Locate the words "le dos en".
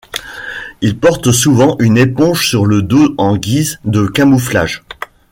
2.65-3.37